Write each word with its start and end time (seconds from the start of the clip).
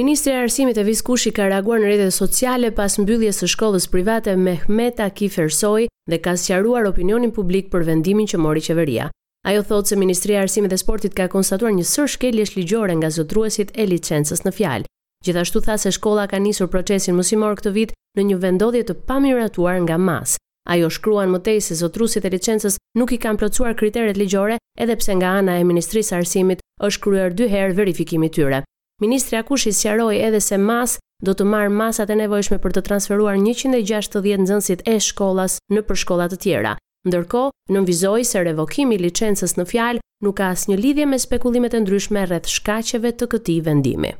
Ministri 0.00 0.32
i 0.32 0.36
Arsimit 0.36 0.76
e 0.78 0.82
Viskushi 0.86 1.32
ka 1.34 1.48
reaguar 1.50 1.80
në 1.82 1.88
rrjetet 1.88 2.14
sociale 2.14 2.68
pas 2.70 2.94
mbylljes 3.02 3.40
së 3.42 3.46
shkollës 3.50 3.88
private 3.90 4.36
Mehmet 4.38 5.00
Akif 5.02 5.40
Ersoy 5.42 5.88
dhe 6.06 6.18
ka 6.22 6.36
sqaruar 6.38 6.86
opinionin 6.86 7.32
publik 7.34 7.66
për 7.72 7.82
vendimin 7.88 8.28
që 8.30 8.38
mori 8.38 8.62
qeveria. 8.62 9.08
Ajo 9.42 9.64
thotë 9.66 9.90
se 9.90 9.98
Ministria 9.98 10.36
e 10.38 10.44
Arsimit 10.44 10.70
dhe 10.70 10.78
Sportit 10.78 11.16
ka 11.18 11.26
konstatuar 11.34 11.74
një 11.74 11.82
sër 11.90 12.12
shkeljesh 12.14 12.54
ligjore 12.60 12.94
nga 13.00 13.10
zotruesit 13.10 13.74
e 13.74 13.88
licencës 13.90 14.44
në 14.46 14.54
fjalë. 14.60 14.88
Gjithashtu 15.26 15.64
tha 15.66 15.76
se 15.82 15.90
shkolla 15.98 16.28
ka 16.30 16.38
nisur 16.46 16.70
procesin 16.70 17.18
mësimor 17.18 17.58
këtë 17.58 17.74
vit 17.80 17.96
në 18.20 18.28
një 18.30 18.38
vendodhje 18.46 18.84
të 18.92 18.98
pamiratuar 19.10 19.82
nga 19.82 19.98
mas. 19.98 20.38
Ajo 20.70 20.92
shkruan 20.94 21.34
më 21.34 21.42
tej 21.48 21.58
se 21.72 21.80
zotruesit 21.82 22.22
e 22.24 22.30
licencës 22.36 22.78
nuk 23.02 23.10
i 23.10 23.18
kanë 23.18 23.42
plotësuar 23.42 23.74
kriteret 23.74 24.16
ligjore 24.16 24.62
edhe 24.78 24.94
pse 25.02 25.18
nga 25.18 25.34
ana 25.42 25.58
e 25.58 25.66
Ministrisë 25.66 26.14
së 26.14 26.22
Arsimit 26.22 26.62
është 26.86 27.02
kryer 27.08 27.32
dy 27.34 27.50
herë 27.50 27.80
verifikimi 27.82 28.30
i 28.30 28.36
tyre. 28.38 28.62
Ministri 29.00 29.36
Akushi 29.36 29.72
sqaroi 29.72 30.18
edhe 30.26 30.40
se 30.42 30.56
mas 30.58 30.98
do 31.22 31.30
të 31.34 31.44
marr 31.46 31.68
masat 31.70 32.10
e 32.10 32.14
nevojshme 32.18 32.56
për 32.58 32.72
të 32.76 32.80
transferuar 32.88 33.36
160 33.38 34.42
nxënësit 34.42 34.80
e 34.90 34.96
shkollas 34.98 35.60
në 35.70 35.82
përshkolla 35.86 36.26
të 36.32 36.38
tjera. 36.44 36.72
Ndërkohë, 37.06 37.52
nënvizoi 37.76 38.24
se 38.26 38.42
revokimi 38.42 38.98
i 38.98 39.02
licencës 39.04 39.54
në 39.54 39.64
fjalë 39.72 40.02
nuk 40.26 40.38
ka 40.40 40.48
asnjë 40.54 40.80
lidhje 40.82 41.06
me 41.06 41.18
spekulimet 41.22 41.76
e 41.78 41.82
ndryshme 41.84 42.24
rreth 42.26 42.50
shkaqeve 42.50 43.12
të 43.14 43.28
këtij 43.36 43.60
vendimi. 43.68 44.10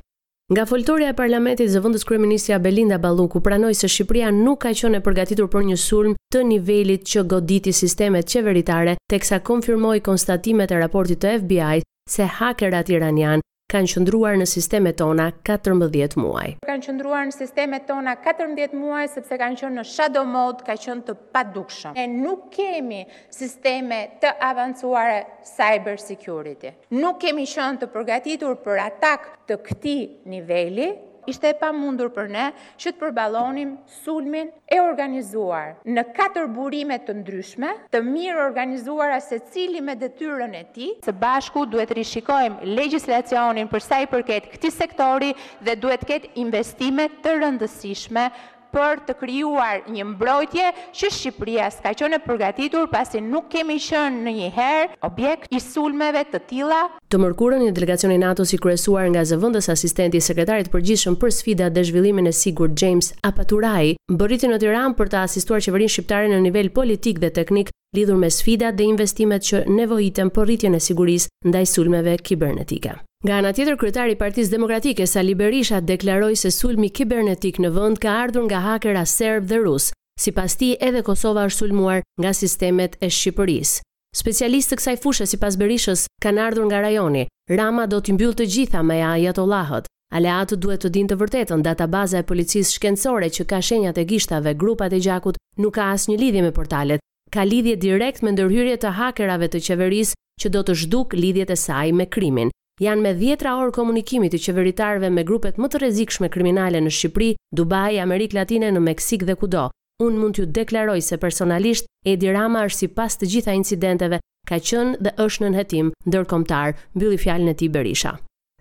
Nga 0.55 0.69
foltorja 0.71 1.11
e 1.11 1.17
parlamentit, 1.23 1.73
zëvëndës 1.75 2.07
kryeministja 2.09 2.61
Belinda 2.63 3.01
Balluku 3.03 3.43
pranoi 3.45 3.75
se 3.77 3.91
Shqipëria 3.91 4.31
nuk 4.33 4.63
ka 4.63 4.71
qenë 4.73 5.03
e 5.03 5.03
përgatitur 5.05 5.51
për 5.53 5.67
një 5.73 5.81
sulm 5.89 6.15
të 6.35 6.45
nivelit 6.53 7.03
që 7.05 7.27
goditi 7.35 7.75
sistemet 7.77 8.31
qeveritare, 8.31 8.95
teksa 9.11 9.43
konfirmoi 9.51 10.01
konstatimet 10.01 10.71
e 10.71 10.81
raportit 10.85 11.25
të 11.27 11.37
FBI 11.43 11.83
se 12.09 12.31
hakerat 12.39 12.89
iranian 12.89 13.43
kanë 13.69 13.85
qëndruar 13.93 14.39
në 14.41 14.47
sistemet 14.49 14.97
tona 14.97 15.27
14 15.45 16.15
muaj. 16.17 16.55
Kanë 16.65 16.85
qëndruar 16.87 17.27
në 17.29 17.35
sistemet 17.37 17.83
tona 17.85 18.15
14 18.25 18.73
muaj, 18.81 19.03
sepse 19.13 19.37
kanë 19.43 19.59
qënë 19.61 19.77
në 19.81 19.85
shadow 19.91 20.25
mode, 20.25 20.65
kanë 20.65 20.81
qënë 20.87 21.05
të 21.11 21.15
padukshëm. 21.37 21.99
Ne 21.99 22.07
nuk 22.23 22.47
kemi 22.55 23.03
sisteme 23.37 23.99
të 24.23 24.33
avancuare 24.49 25.19
cyber 25.51 26.01
security. 26.01 26.73
Nuk 26.97 27.21
kemi 27.27 27.45
qënë 27.53 27.83
të 27.85 27.91
përgatitur 27.93 28.57
për 28.65 28.83
atak 28.87 29.29
të 29.51 29.61
këti 29.69 29.99
nivelli, 30.37 30.89
ishte 31.31 31.49
e 31.53 31.57
pamundur 31.61 32.11
për 32.15 32.29
ne 32.33 32.47
që 32.81 32.93
të 32.95 32.99
përballonim 33.03 33.75
sulmin 34.01 34.51
e 34.73 34.79
organizuar 34.81 35.75
në 35.85 36.05
katër 36.17 36.49
burime 36.57 36.97
të 37.07 37.15
ndryshme, 37.23 37.73
të 37.93 38.03
mirë 38.09 38.41
organizuara 38.49 39.21
secili 39.29 39.83
me 39.89 39.97
detyrën 40.01 40.55
e 40.61 40.65
tij. 40.75 40.93
Së 41.07 41.15
bashku 41.25 41.67
duhet 41.75 41.93
rishikojmë 41.99 42.75
legjislacionin 42.81 43.69
për 43.73 43.87
sa 43.89 44.01
i 44.05 44.11
përket 44.13 44.51
këtij 44.57 44.75
sektori 44.81 45.33
dhe 45.65 45.77
duhet 45.83 45.99
të 46.07 46.13
ketë 46.15 46.33
investime 46.45 47.09
të 47.25 47.37
rëndësishme 47.43 48.29
për 48.75 49.01
të 49.09 49.15
kryuar 49.21 49.85
një 49.93 50.05
mbrojtje 50.13 50.71
që 50.99 51.11
Shqipëria 51.15 51.69
s'ka 51.73 51.93
qënë 51.99 52.19
e 52.21 52.25
përgatitur 52.25 52.89
pasi 52.93 53.23
nuk 53.25 53.49
kemi 53.53 53.79
shënë 53.83 54.23
në 54.27 54.35
një 54.41 54.51
herë 54.59 54.89
objekt 55.09 55.51
i 55.57 55.61
sulmeve 55.63 56.25
të 56.33 56.41
tila. 56.51 56.83
Të 57.09 57.21
mërkurën 57.25 57.65
një 57.67 57.73
delegacioni 57.77 58.19
NATO 58.23 58.45
si 58.49 58.61
kresuar 58.61 59.09
nga 59.15 59.25
zëvëndës 59.29 59.71
asistenti 59.73 60.21
i 60.21 60.25
sekretarit 60.29 60.69
përgjishëm 60.75 61.17
për 61.23 61.35
sfida 61.39 61.71
dhe 61.73 61.87
zhvillimin 61.89 62.29
e 62.29 62.35
sigur 62.43 62.73
James 62.77 63.13
Apaturai, 63.27 63.95
bëriti 64.13 64.51
në 64.53 64.61
Tiran 64.63 64.97
për 64.99 65.13
të 65.15 65.25
asistuar 65.25 65.65
qeverin 65.65 65.89
shqiptare 65.93 66.31
në 66.33 66.43
nivel 66.49 66.73
politik 66.77 67.23
dhe 67.25 67.33
teknik 67.41 67.73
lidhur 67.97 68.17
me 68.17 68.29
sfidat 68.31 68.77
dhe 68.77 68.85
investimet 68.85 69.43
që 69.45 69.63
nevojiten 69.71 70.29
për 70.31 70.45
rritjen 70.49 70.75
e 70.77 70.81
sigurisë 70.81 71.31
ndaj 71.49 71.65
sulmeve 71.73 72.19
kibernetike. 72.21 72.99
Nga 73.25 73.37
ana 73.41 73.53
tjetër, 73.53 73.79
kryetari 73.81 74.13
i 74.15 74.21
Partisë 74.21 74.53
Demokratike 74.55 75.07
Sali 75.07 75.35
Berisha 75.35 75.81
deklaroi 75.81 76.37
se 76.37 76.51
sulmi 76.55 76.91
kibernetik 76.91 77.59
në 77.59 77.73
vend 77.75 77.99
ka 78.03 78.13
ardhur 78.27 78.45
nga 78.47 78.61
hakera 78.67 79.07
serb 79.09 79.49
dhe 79.49 79.61
rus. 79.65 79.89
Sipas 80.21 80.57
tij, 80.59 80.77
edhe 80.83 81.03
Kosova 81.03 81.47
është 81.49 81.59
sulmuar 81.65 82.03
nga 82.21 82.33
sistemet 82.35 82.99
e 83.01 83.09
Shqipërisë. 83.11 83.81
Specialistë 84.19 84.79
kësaj 84.81 84.97
fushë 85.03 85.27
sipas 85.35 85.57
Berishës 85.61 86.05
kanë 86.23 86.43
ardhur 86.45 86.67
nga 86.69 86.83
rajoni. 86.85 87.25
Rama 87.49 87.87
do 87.87 88.01
të 88.03 88.15
mbyllë 88.17 88.39
të 88.43 88.49
gjitha 88.55 88.83
me 88.83 89.01
Ajatollahët. 89.07 89.89
Aleat 90.17 90.55
duhet 90.57 90.83
të 90.85 90.91
dinë 90.95 91.11
të 91.11 91.19
vërtetën, 91.21 91.63
databaza 91.63 92.23
e 92.23 92.27
policisë 92.29 92.77
shkencore 92.79 93.29
që 93.29 93.45
ka 93.51 93.61
shenjat 93.61 93.99
e 94.01 94.07
gishtave, 94.11 94.55
grupat 94.55 94.95
e 94.97 95.03
gjakut 95.05 95.37
nuk 95.61 95.77
ka 95.77 95.91
asnjë 95.93 96.17
lidhje 96.17 96.47
me 96.47 96.53
portalet, 96.57 97.03
ka 97.31 97.45
lidhje 97.45 97.77
direkt 97.79 98.23
me 98.25 98.33
ndërhyrje 98.35 98.79
të 98.85 98.91
hakerave 98.99 99.49
të 99.53 99.61
qeverisë 99.69 100.17
që 100.43 100.53
do 100.55 100.63
të 100.65 100.77
zhduk 100.85 101.17
lidhjet 101.19 101.51
e 101.51 101.57
saj 101.57 101.93
me 101.93 102.07
krimin. 102.07 102.53
Janë 102.81 103.03
me 103.03 103.13
dhjetra 103.19 103.57
orë 103.59 103.75
komunikimit 103.75 104.33
të 104.33 104.41
qeveritarve 104.45 105.09
me 105.11 105.25
grupet 105.27 105.57
më 105.59 105.69
të 105.73 105.81
rezikshme 105.83 106.29
kriminale 106.31 106.79
në 106.81 106.93
Shqipëri, 106.95 107.33
Dubai, 107.59 107.97
Amerikë 107.99 108.37
Latine, 108.39 108.69
në 108.71 108.81
Meksik 108.87 109.25
dhe 109.27 109.35
kudo. 109.41 109.65
Un 109.99 110.15
mund 110.15 110.37
t'ju 110.39 110.47
deklaroj 110.55 111.01
se 111.03 111.19
personalisht 111.19 111.89
Edi 112.07 112.31
Rama 112.31 112.61
është 112.69 112.85
sipas 112.85 113.19
të 113.19 113.31
gjitha 113.33 113.57
incidenteve 113.59 114.21
ka 114.47 114.61
qenë 114.63 115.01
dhe 115.03 115.11
është 115.25 115.43
nën 115.45 115.59
hetim 115.59 115.89
ndërkombëtar, 116.07 116.77
mbylli 116.95 117.19
fjalën 117.19 117.51
e 117.51 117.57
tij 117.59 117.73
Berisha. 117.75 118.13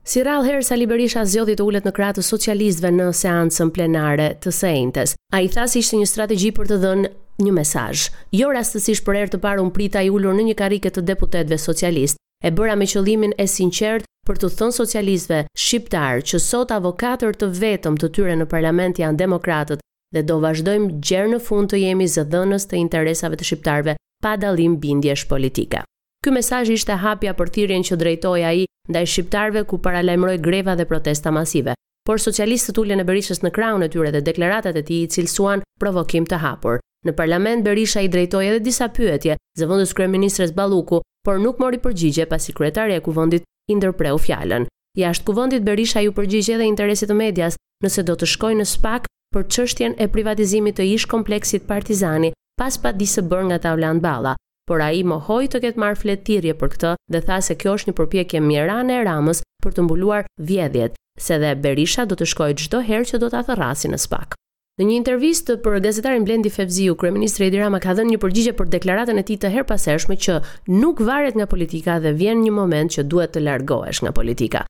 Si 0.08 0.24
rall 0.24 0.48
herë 0.48 0.64
sa 0.66 0.76
Berisha 0.90 1.22
zgjodhi 1.30 1.56
të 1.60 1.64
ulet 1.68 1.86
në 1.86 1.94
kratë 1.94 2.20
të 2.20 2.24
socialistëve 2.26 2.90
në 2.98 3.08
seancën 3.22 3.70
plenare 3.70 4.32
të 4.42 4.52
Sejntes. 4.52 5.14
Ai 5.32 5.46
tha 5.48 5.68
se 5.68 5.74
si 5.74 5.80
ishte 5.86 5.96
një 6.02 6.08
strategji 6.10 6.52
për 6.58 6.66
të 6.74 6.78
dhënë 6.82 7.10
një 7.46 7.54
mesazh. 7.54 8.06
Jo 8.34 8.52
rastësisht 8.56 9.06
për 9.06 9.20
herë 9.22 9.34
të 9.36 9.40
parë 9.44 9.62
un 9.64 9.72
prita 9.74 10.02
i 10.06 10.10
ulur 10.10 10.36
në 10.38 10.46
një 10.50 10.58
karrige 10.58 10.92
të 10.94 11.04
deputetëve 11.06 11.60
socialistë. 11.62 12.18
E 12.46 12.52
bëra 12.54 12.76
me 12.78 12.88
qëllimin 12.90 13.34
e 13.40 13.48
sinqert 13.50 14.06
për 14.28 14.40
të 14.42 14.50
thënë 14.60 14.76
socialistëve 14.76 15.50
shqiptar 15.58 16.22
që 16.30 16.42
sot 16.44 16.74
avokatër 16.76 17.38
të 17.42 17.50
vetëm 17.62 17.98
të 17.98 18.10
tyre 18.16 18.36
në 18.38 18.50
parlament 18.52 19.00
janë 19.02 19.20
demokratët 19.22 19.84
dhe 20.16 20.22
do 20.24 20.38
vazhdojmë 20.44 21.00
gjerë 21.04 21.32
në 21.34 21.40
fund 21.48 21.72
të 21.72 21.80
jemi 21.84 22.08
zëdhënës 22.08 22.68
të 22.70 22.80
interesave 22.84 23.38
të 23.40 23.48
shqiptarve 23.50 23.96
pa 24.24 24.36
dalim 24.38 24.78
bindjesh 24.82 25.28
politika. 25.30 25.82
Ky 26.24 26.34
mesazh 26.34 26.74
ishte 26.74 26.96
hapja 27.04 27.34
për 27.38 27.52
thirrjen 27.56 27.86
që 27.88 27.98
drejtoi 28.02 28.44
ai 28.46 28.64
ndaj 28.90 29.06
shqiptarve 29.14 29.66
ku 29.70 29.80
paralajmëroi 29.80 30.40
greva 30.42 30.76
dhe 30.76 30.86
protesta 30.90 31.32
masive. 31.32 31.74
Por 32.08 32.20
socialistët 32.24 32.78
ulën 32.80 33.02
e 33.02 33.04
Berishës 33.08 33.42
në 33.44 33.52
krahun 33.56 33.84
e 33.84 33.90
tyre 33.92 34.12
dhe 34.16 34.22
deklaratat 34.24 34.78
e 34.80 34.84
tij 34.88 35.02
i 35.06 35.10
cilësuan 35.12 35.64
provokim 35.80 36.26
të 36.28 36.40
hapur. 36.40 36.78
Në 37.06 37.14
parlament 37.18 37.64
Berisha 37.66 38.02
i 38.02 38.10
drejtoi 38.10 38.48
edhe 38.50 38.62
disa 38.66 38.88
pyetje 38.90 39.36
zëvendës 39.60 39.92
kryeministres 39.98 40.54
Balluku, 40.58 41.00
por 41.26 41.40
nuk 41.42 41.60
mori 41.62 41.78
përgjigje 41.84 42.26
pasi 42.32 42.56
kryetari 42.58 42.96
e 42.96 43.04
kuvendit 43.06 43.44
i 43.70 43.76
ndërpreu 43.78 44.18
fjalën. 44.24 44.66
Jashtë 44.98 45.28
kuvendit 45.28 45.66
Berisha 45.68 46.02
ju 46.02 46.14
përgjigje 46.18 46.56
edhe 46.58 46.66
interesit 46.72 47.12
të 47.12 47.20
medias 47.20 47.58
nëse 47.86 48.04
do 48.08 48.16
të 48.18 48.30
shkoj 48.34 48.54
në 48.58 48.66
SPAK 48.74 49.06
për 49.36 49.46
çështjen 49.54 49.98
e 50.02 50.08
privatizimit 50.10 50.80
të 50.80 50.88
ish 50.96 51.06
kompleksit 51.12 51.68
Partizani 51.70 52.32
pas 52.58 52.80
padisë 52.82 53.22
bërë 53.30 53.52
nga 53.52 53.60
Tavlan 53.68 54.00
Balla, 54.02 54.34
por 54.68 54.82
ai 54.82 55.04
mohoi 55.06 55.46
të 55.48 55.62
ketë 55.68 55.82
marrë 55.84 56.02
fletirje 56.02 56.56
për 56.58 56.72
këtë 56.74 56.96
dhe 57.14 57.22
tha 57.30 57.38
se 57.46 57.60
kjo 57.62 57.76
është 57.78 57.92
një 57.92 57.98
përpjekje 58.00 58.42
mirane 58.48 58.98
e 58.98 59.06
Ramës 59.06 59.44
për 59.64 59.78
të 59.78 59.86
mbuluar 59.86 60.26
vjedhjet, 60.50 60.98
se 61.28 61.38
dhe 61.44 61.54
Berisha 61.68 62.08
do 62.10 62.18
të 62.18 62.32
shkojë 62.34 62.58
çdo 62.66 62.82
herë 62.90 63.12
që 63.14 63.22
do 63.26 63.30
ta 63.36 63.46
thërrasin 63.52 63.94
në 63.94 64.02
SPAK. 64.08 64.34
Në 64.78 64.86
një 64.86 64.96
intervistë 65.00 65.54
për 65.66 65.80
gazetarin 65.82 66.22
Blendi 66.28 66.52
Fevziu, 66.54 66.94
kryeministri 67.02 67.48
Edi 67.48 67.58
Rama 67.58 67.80
ka 67.82 67.96
dhënë 67.98 68.12
një 68.12 68.18
përgjigje 68.22 68.52
për 68.60 68.68
deklaratën 68.76 69.18
e 69.18 69.24
tij 69.26 69.40
të 69.42 69.50
herpasershme 69.50 70.14
që 70.22 70.36
nuk 70.70 71.00
varet 71.02 71.34
nga 71.34 71.48
politika 71.50 71.96
dhe 72.04 72.12
vjen 72.20 72.44
një 72.46 72.52
moment 72.54 72.94
që 72.94 73.08
duhet 73.10 73.34
të 73.34 73.42
largohesh 73.42 74.04
nga 74.06 74.12
politika. 74.14 74.62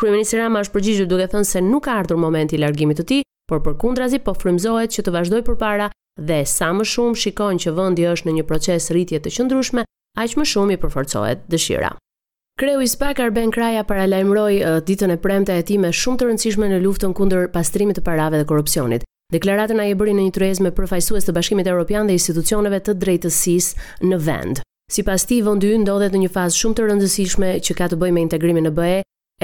Kryeministri 0.00 0.40
Rama 0.42 0.64
është 0.64 0.74
përgjigjur 0.74 1.08
duke 1.12 1.28
thënë 1.30 1.46
se 1.52 1.62
nuk 1.62 1.84
ka 1.86 1.94
ardhur 2.02 2.18
momenti 2.18 2.58
i 2.58 2.58
largimit 2.64 2.98
të 2.98 3.04
tij, 3.12 3.22
por 3.46 3.62
përkundrazi 3.68 4.18
po 4.26 4.34
frymëzohet 4.42 4.96
që 4.96 5.04
të 5.06 5.14
vazhdojë 5.20 5.46
përpara 5.52 5.86
dhe 6.18 6.40
sa 6.56 6.72
më 6.74 6.88
shumë 6.96 7.22
shikon 7.22 7.62
që 7.62 7.74
vendi 7.78 8.08
është 8.10 8.32
në 8.32 8.36
një 8.40 8.46
proces 8.50 8.90
rritje 8.90 9.22
të 9.22 9.34
qëndrueshme, 9.38 9.86
aq 10.18 10.34
më 10.42 10.48
shumë 10.56 10.74
i 10.74 10.82
përforcohet 10.82 11.46
dëshira. 11.54 11.92
Kreu 12.58 12.82
i 12.82 12.90
SPK 12.90 13.22
Arben 13.28 13.54
Kraja 13.54 13.86
paralajmëroi 13.86 14.58
ditën 14.90 15.14
e 15.14 15.20
premte 15.22 15.54
e 15.54 15.62
tij 15.62 15.78
me 15.78 15.94
shumë 15.94 16.18
të 16.18 16.30
rëndësishme 16.32 16.74
në 16.74 16.82
luftën 16.82 17.14
kundër 17.14 17.46
pastrimit 17.54 18.02
të 18.02 18.06
parave 18.10 18.42
dhe 18.42 18.50
korrupsionit. 18.50 19.06
Deklaratën 19.32 19.78
ai 19.80 19.94
e 19.94 19.96
bëri 19.96 20.12
në 20.12 20.26
një 20.26 20.32
tyrezë 20.36 20.64
me 20.66 20.70
përfaqësues 20.76 21.24
të 21.24 21.32
Bashkimit 21.32 21.68
Evropian 21.70 22.04
dhe 22.04 22.12
institucioneve 22.18 22.82
të 22.84 22.94
drejtësisë 23.00 24.04
në 24.10 24.18
vend. 24.26 24.58
Sipas 24.92 25.24
tij, 25.24 25.38
vendi 25.46 25.70
ndodhet 25.80 26.12
në 26.12 26.20
një 26.26 26.30
fazë 26.34 26.58
shumë 26.60 26.76
të 26.76 26.88
rëndësishme 26.90 27.52
që 27.64 27.76
ka 27.78 27.86
të 27.88 27.98
bëjë 28.02 28.14
me 28.18 28.24
integrimin 28.26 28.68
në 28.68 28.72
BE, 28.76 28.90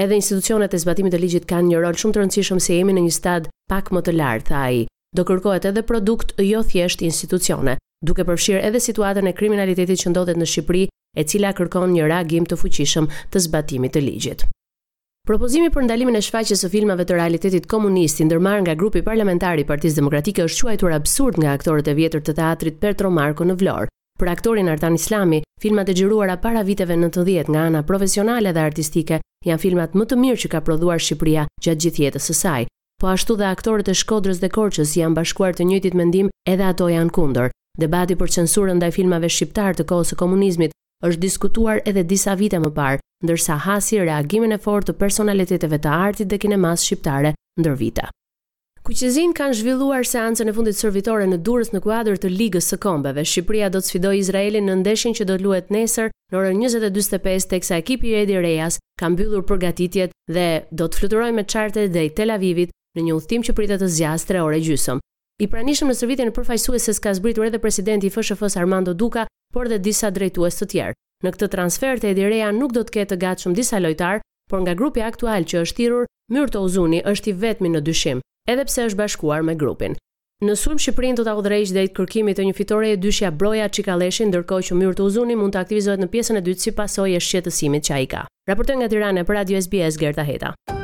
edhe 0.05 0.19
institucionet 0.21 0.75
e 0.77 0.81
zbatimit 0.83 1.15
të 1.15 1.21
ligjit 1.23 1.47
kanë 1.49 1.71
një 1.71 1.79
rol 1.81 1.97
shumë 2.03 2.19
të 2.19 2.21
rëndësishëm 2.21 2.61
se 2.67 2.77
jemi 2.77 2.93
në 2.99 3.07
një 3.07 3.15
stad 3.17 3.49
pak 3.73 3.89
më 3.97 4.03
të 4.05 4.15
lartë, 4.19 4.47
tha 4.51 4.61
ai. 4.69 4.77
Do 5.17 5.25
kërkohet 5.25 5.65
edhe 5.71 5.83
produkt 5.91 6.35
jo 6.49 6.61
thjesht 6.69 7.01
institucione, 7.09 7.79
duke 8.05 8.27
përfshirë 8.29 8.61
edhe 8.69 8.83
situatën 8.89 9.25
e 9.25 9.35
kriminalitetit 9.41 10.05
që 10.05 10.13
ndodhet 10.13 10.37
në 10.37 10.51
Shqipëri, 10.53 10.85
e 11.17 11.25
cila 11.25 11.55
kërkon 11.57 11.89
një 11.97 12.05
reagim 12.13 12.45
të 12.45 12.61
fuqishëm 12.61 13.09
të 13.33 13.45
zbatimit 13.49 13.97
të 13.97 14.05
ligjit. 14.05 14.49
Propozimi 15.29 15.69
për 15.69 15.83
ndalimin 15.85 16.15
e 16.17 16.23
shfaqjes 16.25 16.63
së 16.65 16.69
filmave 16.73 17.03
të 17.05 17.13
realitetit 17.13 17.67
komunist 17.69 18.17
i 18.17 18.25
ndërmarrë 18.25 18.63
nga 18.63 18.73
grupi 18.81 19.03
parlamentar 19.05 19.59
i 19.61 19.65
Partisë 19.71 19.99
Demokratike 19.99 20.47
është 20.49 20.65
quajtur 20.65 20.95
absurd 20.95 21.35
nga 21.43 21.51
aktorët 21.53 21.91
e 21.91 21.93
vjetër 21.99 22.23
të 22.25 22.33
teatrit 22.39 22.79
Petro 22.81 23.11
Marko 23.13 23.45
në 23.45 23.55
Vlorë. 23.61 23.91
Për 24.17 24.31
aktorin 24.31 24.71
Artan 24.73 24.97
Islami, 24.97 25.43
filmat 25.61 25.91
e 25.93 25.95
xhiruara 25.99 26.39
para 26.41 26.63
viteve 26.65 26.97
90 26.97 27.51
nga 27.53 27.67
ana 27.69 27.83
profesionale 27.85 28.55
dhe 28.57 28.63
artistike 28.71 29.19
janë 29.45 29.63
filmat 29.67 29.93
më 30.01 30.07
të 30.09 30.19
mirë 30.23 30.41
që 30.47 30.51
ka 30.55 30.63
prodhuar 30.65 30.97
Shqipëria 31.05 31.45
gjatë 31.61 31.79
gjithë 31.85 32.05
jetës 32.07 32.31
së 32.31 32.37
saj. 32.41 32.65
Po 32.97 33.13
ashtu 33.13 33.37
dhe 33.37 33.51
aktorët 33.53 33.93
e 33.93 33.97
Shkodrës 34.01 34.41
dhe 34.41 34.49
Korçës 34.57 34.95
janë 34.97 35.21
bashkuar 35.21 35.53
të 35.53 35.69
njëjtit 35.69 35.99
mendim, 36.01 36.33
edhe 36.55 36.65
ato 36.73 36.89
janë 36.89 37.13
kundër. 37.19 37.53
Debati 37.77 38.17
për 38.17 38.35
censurën 38.39 38.81
ndaj 38.81 38.95
filmave 38.97 39.29
shqiptar 39.29 39.77
të 39.77 39.85
kohës 39.93 40.15
së 40.15 40.19
komunizmit 40.25 40.73
është 41.07 41.21
diskutuar 41.23 41.79
edhe 41.87 42.03
disa 42.03 42.33
vite 42.35 42.59
më 42.59 42.71
parë, 42.75 42.99
ndërsa 43.23 43.55
hasi 43.65 43.99
reagimin 44.03 44.51
e 44.51 44.57
fort 44.59 44.87
të 44.87 44.97
personaliteteve 44.99 45.79
të 45.79 45.91
artit 45.95 46.27
dhe 46.29 46.37
kinemas 46.39 46.83
shqiptare 46.83 47.33
ndër 47.59 47.75
vita. 47.79 48.09
Kuqezin 48.83 49.33
kanë 49.37 49.55
zhvilluar 49.59 50.05
seancën 50.07 50.49
e 50.49 50.53
fundit 50.55 50.75
servitore 50.79 51.27
në 51.27 51.41
Durrës 51.45 51.71
në 51.75 51.81
kuadër 51.83 52.17
të 52.17 52.31
Ligës 52.31 52.71
së 52.71 52.77
Kombeve. 52.81 53.21
Shqipëria 53.27 53.67
do 53.69 53.81
të 53.83 53.85
sfidoj 53.89 54.13
Izraelin 54.17 54.65
në 54.65 54.77
ndeshin 54.81 55.13
që 55.13 55.27
do 55.29 55.35
të 55.37 55.43
luhet 55.45 55.69
nesër 55.75 56.09
në 56.31 56.39
orën 56.39 56.63
22:45 56.63 57.49
teksa 57.53 57.77
ekipi 57.81 58.09
i 58.11 58.17
Edi 58.23 58.39
Rejas 58.41 58.79
ka 58.99 59.09
mbyllur 59.09 59.45
përgatitjet 59.47 60.15
dhe 60.31 60.47
do 60.71 60.87
të 60.87 60.97
fluturojë 60.99 61.35
me 61.37 61.43
qarte 61.45 61.85
dhe 61.87 62.05
i 62.05 62.09
Tel 62.17 62.31
Avivit 62.33 62.71
në 62.97 63.05
një 63.07 63.13
udhtim 63.19 63.43
që 63.45 63.53
pritet 63.55 63.81
të 63.83 63.87
zgjasë 63.97 64.31
3 64.35 64.41
orë 64.47 64.63
gjysmë. 64.67 64.97
I 65.39 65.47
pranishëm 65.47 65.87
në 65.87 65.95
servitjen 65.99 66.31
e 66.31 66.35
përfaqësuese 66.35 66.99
ka 66.99 67.13
zbritur 67.15 67.45
edhe 67.47 67.61
presidenti 67.63 68.07
i 68.07 68.09
FSHF-s 68.11 68.57
Armando 68.57 68.91
Duka 68.95 69.27
por 69.53 69.67
dhe 69.69 69.79
disa 69.83 70.09
drejtues 70.13 70.57
të 70.59 70.67
tjerë. 70.73 70.95
Në 71.25 71.31
këtë 71.35 71.49
transfer 71.51 71.99
të 71.99 72.13
edhi 72.13 72.43
nuk 72.57 72.71
do 72.71 72.83
të 72.83 72.93
ketë 72.95 73.15
të 73.15 73.17
gatshëm 73.25 73.53
disa 73.55 73.79
lojtar, 73.79 74.21
por 74.49 74.61
nga 74.61 74.73
grupi 74.77 75.01
aktual 75.01 75.43
që 75.43 75.61
është 75.65 75.77
tirur, 75.77 76.05
Myrto 76.31 76.61
Uzuni 76.61 77.01
është 77.03 77.29
i 77.29 77.33
vetmi 77.33 77.69
në 77.69 77.81
dyshim, 77.81 78.19
edhe 78.47 78.63
pse 78.65 78.85
është 78.87 78.97
bashkuar 78.97 79.41
me 79.43 79.55
grupin. 79.55 79.95
Në 80.39 80.55
sëmë 80.55 80.79
Shqiprin 80.79 81.17
të 81.17 81.25
tako 81.27 81.41
drejtë 81.43 81.75
dhejtë 81.75 81.95
kërkimit 81.97 82.37
të 82.39 82.45
një 82.47 82.55
fitore 82.55 82.93
e 82.93 82.97
dyshja 83.01 83.31
broja 83.35 83.67
që 83.67 83.83
ka 83.85 83.95
leshin 83.97 84.31
që 84.31 84.75
Myrto 84.79 85.03
Uzuni 85.03 85.35
mund 85.35 85.53
të 85.53 85.59
aktivizohet 85.65 85.99
në 85.99 86.07
pjesën 86.13 86.37
e 86.39 86.45
dytë 86.47 86.61
si 86.67 86.71
pasoj 86.71 87.11
e 87.11 87.19
shqetësimit 87.19 87.83
që 87.89 87.93
a 87.93 87.99
i 87.99 88.07
ka. 88.07 88.23
Raportojnë 88.47 88.79
nga 88.83 88.89
Tirane 88.89 89.25
për 89.27 89.33
Radio 89.35 89.57
SBS 89.59 89.97
Gerta 89.99 90.23
Heta 90.23 90.78